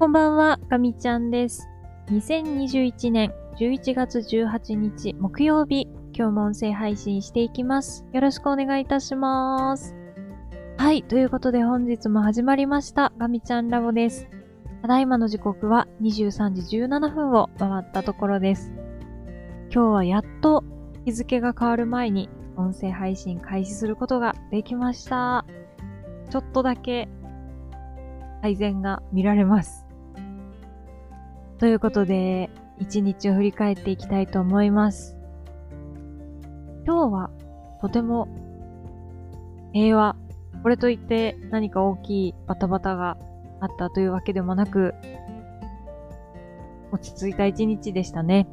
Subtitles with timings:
[0.00, 1.68] こんばんは、ガミちゃんです。
[2.06, 8.06] 2021年11月18日木曜日、今日も音声配信していきます。
[8.14, 9.94] よろしくお願いいたします。
[10.78, 14.26] はい、ということで本日も始まりました、ガミちゃんラボです。
[14.80, 18.72] ただいまの時刻は23時17分を回ったところです。
[19.70, 20.64] 今日はやっと
[21.04, 25.44] 日付が変わる前に音声配信開始することができました。
[26.30, 27.10] ちょっとだけ
[28.40, 29.89] 改善が見られます。
[31.60, 35.14] ということで、一日を振り返っていきたいと思います。
[36.86, 37.30] 今日は
[37.82, 38.28] とても
[39.74, 40.16] 平和。
[40.62, 43.18] これといって何か大きいバタバタが
[43.60, 44.94] あったというわけでもなく、
[46.92, 48.48] 落ち着いた一日でしたね。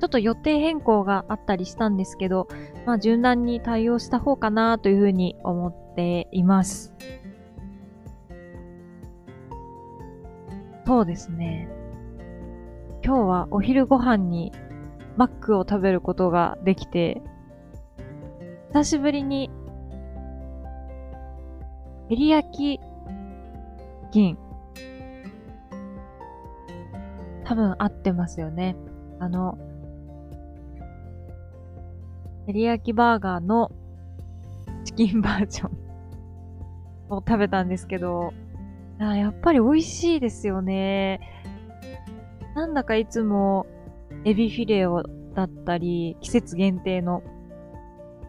[0.00, 2.48] ちょっと予定変更があったりしたんですけど、
[2.86, 6.92] まあ柔軟に対応した方かなというふうに思っています。
[10.84, 11.68] そうですね。
[13.04, 14.50] 今日はお昼ご飯に
[15.18, 17.20] マックを食べることができて、
[18.68, 19.50] 久しぶりに、
[22.08, 22.80] 照り焼き
[24.10, 24.38] 銀。
[27.44, 28.74] 多分合ってますよね。
[29.20, 29.58] あの、
[32.46, 33.70] 照り焼きバーガーの
[34.86, 35.70] チキンバージョン
[37.10, 38.32] を食べたんですけど、
[38.98, 41.20] あやっぱり美味しいですよね。
[42.54, 43.66] なんだかいつも
[44.24, 45.02] エビフィレオ
[45.34, 47.22] だったり、季節限定の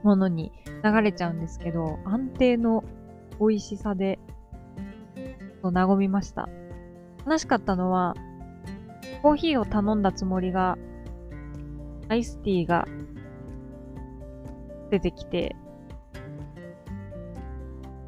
[0.03, 0.51] ものに
[0.83, 2.83] 流れちゃうんですけど、安定の
[3.39, 4.19] 美味しさで、
[5.61, 6.49] と和みました。
[7.25, 8.15] 悲しかったのは、
[9.21, 10.77] コーヒーを頼んだつもりが、
[12.09, 12.87] アイスティーが
[14.91, 15.55] 出てきて、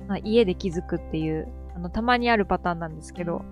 [0.07, 3.43] まあ、家で気づくっていう、あの、たまにあるパターンなんですけど、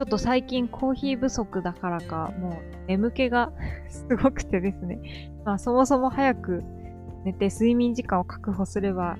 [0.00, 3.52] ちょっと最近コーヒー不足だからか、もう眠気が
[3.86, 4.98] すごくてですね。
[5.44, 6.64] まあそもそも早く
[7.26, 9.18] 寝て睡眠時間を確保すれば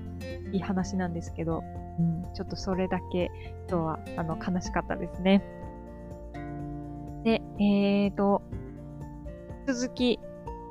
[0.53, 1.63] いい話なんですけど、
[1.99, 3.31] うん、ちょっとそれだけ
[3.69, 5.43] 今日はあの悲しかったですね。
[7.25, 8.41] で、えーと、
[9.67, 10.19] 続き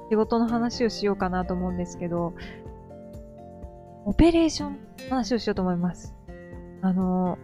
[0.10, 2.34] 仕事の話をしようかなと思うんですけど、
[4.06, 6.16] オペレーションの話をしようと思います。
[6.82, 7.38] あの、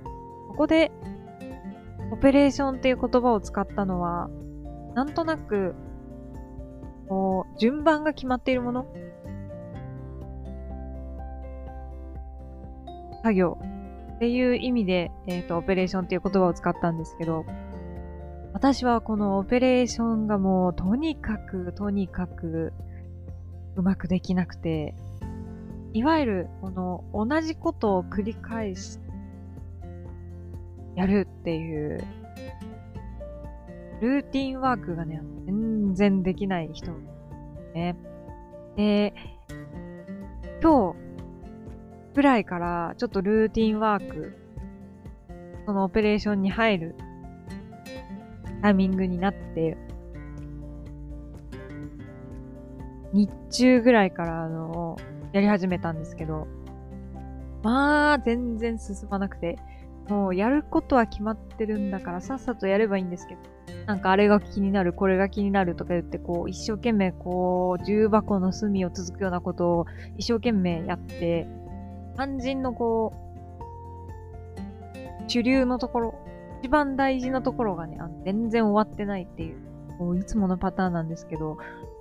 [0.48, 0.92] ここで
[2.16, 4.30] オペレーションっていう言葉を使ったのは、
[4.94, 5.76] なんとなく、
[7.10, 8.88] こう、順番が決まっているもの？
[13.22, 13.58] 作業。
[14.16, 17.46] っていう意味で、えっ、と、オペレーションっていう言葉を使ったんですけど、
[18.54, 22.72] 私はこのオペレーションがもうとにかくとにかく
[23.76, 24.96] うまくできなくて、
[25.92, 29.00] いわゆるこの同じことを繰り返し
[30.96, 32.04] やるっていう、
[34.02, 36.92] ルーティンワークがね、全然できない人
[37.74, 37.96] ね。
[38.76, 39.14] で、
[40.62, 40.96] 今日
[42.14, 44.38] ぐらいからちょっとルーティンワーク、
[45.66, 46.96] そのオペレーションに入る
[48.62, 49.78] タイミングになって、
[53.14, 54.98] 日中ぐらいからあの、
[55.32, 56.48] やり始めたんですけど、
[57.64, 59.58] まあ、全然進まなくて、
[60.08, 63.42] もうやることは決まってるんだからさっさとやればいいんですけど、
[63.88, 69.86] なんかあれが気になる、これが気になるとか言って、こう、一生懸命こう、重箱の隅を続くようなことを
[70.18, 71.48] 一生懸命やって、
[72.16, 73.26] 肝心のこう、
[75.28, 76.16] 主流のところ、
[76.62, 79.58] 一番大事なところがね、あの全然終わってないっていう、
[79.98, 81.58] こういつものパターンなんですけど、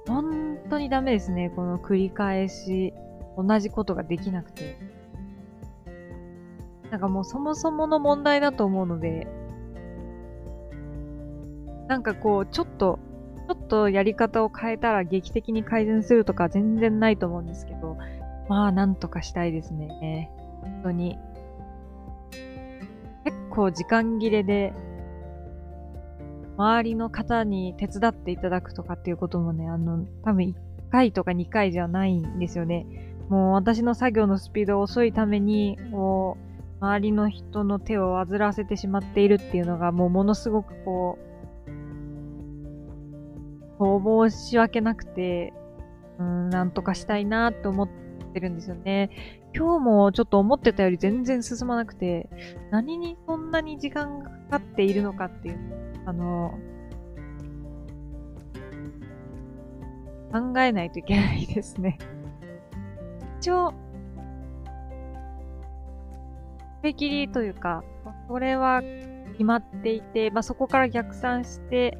[0.06, 1.50] 本当にダメですね。
[1.54, 2.92] この繰り返し、
[3.36, 4.76] 同じことができなくて。
[6.94, 9.26] なんかもうそもそもの問題だと思うので、
[11.88, 13.00] なんかこう、ちょっと、
[13.48, 17.98] ちょっとやり方を変えたら劇的に改善するとか全然ないと思うんですけど、
[18.48, 20.30] まあなんとかしたいですね。
[20.60, 21.18] 本当に。
[23.24, 24.72] 結構時間切れで、
[26.56, 30.54] 周りの方に手伝っていただくとかっていうこともね、あの、多分1
[30.92, 32.86] 回とか2回じゃないんですよね。
[33.28, 36.43] もう私の作業のスピード遅いために、こう、
[36.80, 41.34] 周りの人の手を煩わせてしまっているっていうのがもうものすごくこう、
[43.78, 45.52] こう申し訳なくて、
[46.18, 47.88] うん、なんとかしたいなって思っ
[48.32, 49.10] てるんですよね。
[49.54, 52.28] 今日もちょっと思ってたより全然進まなくて、
[52.70, 55.58] 何にそんなに時間がかかっているのかっていう、
[56.06, 56.58] あの、
[60.32, 61.98] 考えないといけないですね。
[63.38, 63.72] 一応、
[66.84, 67.82] 締め切りというか、
[68.28, 68.82] これは
[69.32, 71.96] 決まっていて、まあ、そこから逆算して、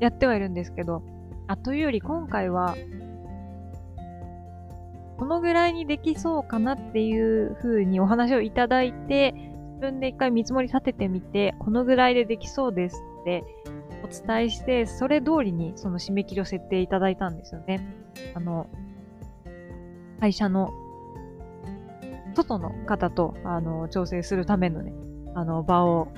[0.00, 1.02] やってはいるんですけど、
[1.46, 2.76] あ、というより今回は、
[5.16, 13.44] このぐらいにできそうかなっていう風にお話をいただいて、自分で一回見積もり立ててみて、このぐらいでできそうですって
[14.04, 17.80] お伝えして、それ通りにその締め切りを設定いただいたんですよね。
[18.34, 18.66] あの、
[20.20, 20.70] 会社の
[22.34, 24.92] 外の方と、あの、調整するためのね、
[25.34, 26.08] あの、場を、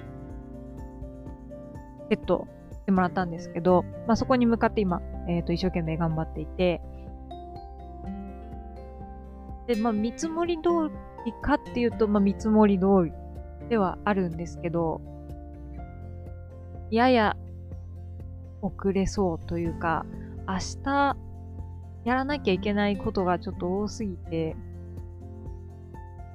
[2.08, 6.80] セットしてもらったんですけど、まあ、そこに向かって今、えっ、ー、と、一生懸命頑張っていて、
[9.66, 10.90] で、まあ、見積もり通
[11.24, 13.12] りかっていうと、まあ、見積もり通り
[13.68, 15.00] ではあるんですけど、
[16.90, 17.36] やや
[18.60, 20.04] 遅れそうというか、
[20.46, 21.16] 明日
[22.04, 24.56] やらなきゃいけないことがちょっと多すぎて、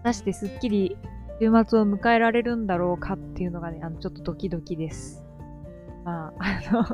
[0.08, 0.98] 出してすっきり
[1.40, 5.24] 週末を迎えられるんだろうかっていうのがね、あの、ちょっとドキドキです。
[6.06, 6.86] まあ、あの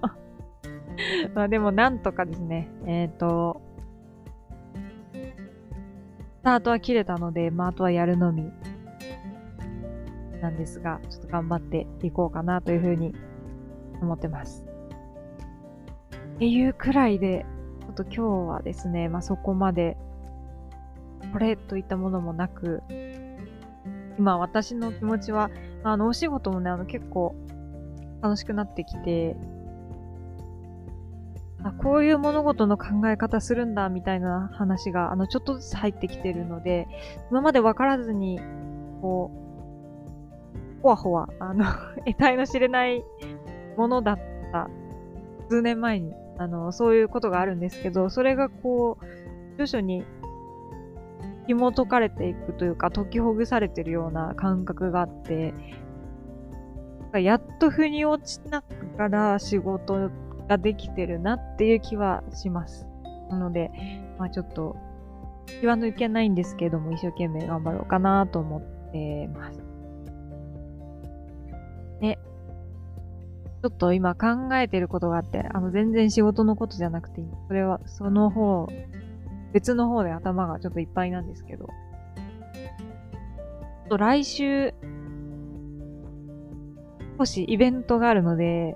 [1.33, 3.61] まあでもなんとかですね、えっ、ー、と、
[5.13, 8.51] スタートは切れたので、まああとはやるのみ
[10.41, 13.13] なんですが、ちょっと頑張っていこうかなというふうに
[14.01, 14.65] 思ってます。
[16.35, 17.45] っていうくらいで、
[17.81, 19.97] ちょっと今日はですね、まあそこまで、
[21.31, 22.81] これといったものもなく、
[24.17, 25.49] 今私の気持ちは、
[25.83, 27.35] あの、お仕事もね、あの結構
[28.21, 29.35] 楽しくなってきて、
[31.63, 36.87] あ、こういう物事の考え方するんだ、みたいな話が、あの、ちょっとずつ入ってきてるので、
[37.31, 38.39] 今まで分からずに、
[39.01, 39.31] こ
[40.79, 41.65] う、ほわほわ、あの
[42.05, 43.03] 得体の知れない
[43.77, 44.19] ものだっ
[44.51, 44.69] た、
[45.49, 49.05] 数年前に、あの、そういうことがあるんですけど、それがこう、
[49.57, 50.03] 徐々に
[51.47, 55.53] 紐解かれていくというか、解きほぐされてるような感覚があって、
[57.13, 58.63] やっと腑に落ちな
[58.97, 60.09] がら仕事
[60.47, 62.87] ができてるなっていう気はします。
[63.29, 63.71] なので、
[64.17, 64.75] まあちょっと、
[65.59, 69.63] 気は抜けないんですけども、一生懸命頑張ろうかなと思ってます。
[71.99, 72.17] で、
[73.61, 78.67] ちょっと今考えてることがあって、あの全然仕事のことじゃなくて、それはその方、
[79.53, 81.69] 別の方で頭がちょっといっぱいなんですけど、
[83.89, 84.73] と来週、
[87.17, 88.75] 少しイベントがあるので、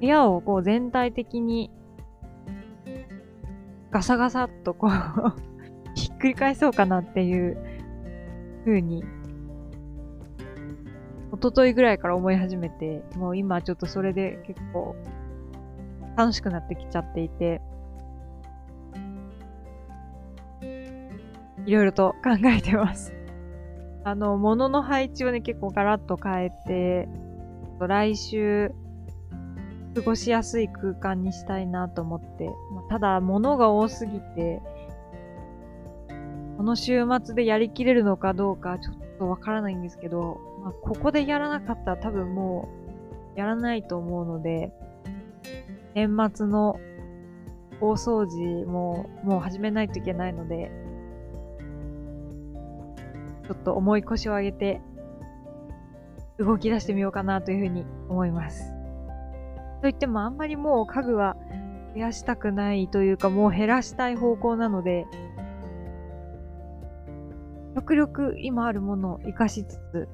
[0.00, 1.70] 部屋をこう全体的に
[3.90, 4.90] ガサガサっとこう
[5.94, 7.56] ひっくり返そうかなっていう
[8.64, 9.04] 風に、
[11.32, 14.94] 一昨日ぐらいから思い始めて、もう今ちょっとそれで結構
[16.16, 17.60] 楽しくなってきちゃっていて、
[21.66, 23.12] いろいろと考えてます。
[24.04, 27.08] あの、物の配置をね、結構ガラッと変えて、
[27.80, 28.72] 来週、
[29.94, 32.50] 過ごしやすい空間にしたいなと思って、
[32.88, 34.62] ただ物が多すぎて、
[36.56, 42.68] この週末でやりきれるのかどうかちょっとわからないんですけど、まあ、ここでやらなかったら多分も
[43.36, 44.72] うやらないと思うので、
[45.94, 46.78] 年末の
[47.80, 54.80] 大掃除ももう始めないといけないので、ょっと重い腰を上げて
[56.38, 58.72] 動き出してみようかなというふうに思います。
[59.80, 61.36] といってもあんまりもう家具は
[61.94, 65.06] 増やしたくないというかもう減らしたい方向なので、
[67.74, 70.08] 極力今あるものを活かしつつ、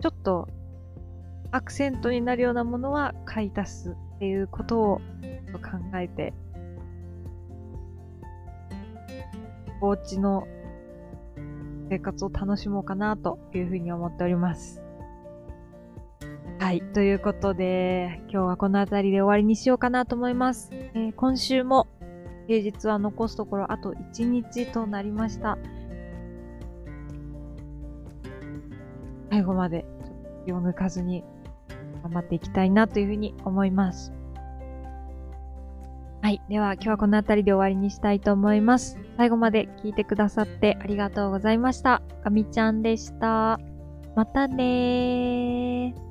[0.00, 0.48] ちょっと
[1.50, 5.00] アクセントになるようなものは買い足すっていうことを考
[5.96, 6.32] えて、
[9.80, 10.46] お家の
[11.94, 14.82] 生活を楽しもうかなというふうに思っております。
[16.58, 16.82] はい。
[16.82, 20.70] ということで、今日はこの辺りで終わりにしようかなと思います。
[20.72, 21.86] えー、今週も
[22.48, 25.56] 平日は残すところあと1日となりました。
[29.30, 29.84] 最後まで
[30.46, 31.22] 気を抜かずに
[32.02, 34.12] 頑張っていきたいなというふうに思います。
[36.24, 36.40] はい。
[36.48, 38.98] では今日はこの辺りで終わりにしたいと思います。
[39.18, 42.00] 最後まで聞いてくださってありがとうございました。
[42.22, 43.60] かみちゃんでした。
[44.16, 46.03] またねー。